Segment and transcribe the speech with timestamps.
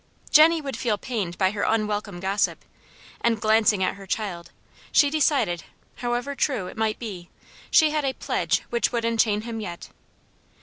[0.31, 2.65] Jenny would feel pained by her unwelcome gossip,
[3.23, 4.49] and, glancing at her child,
[4.91, 5.63] she decided,
[5.97, 7.29] however true it might be,
[7.69, 9.89] she had a pledge which would enchain him yet.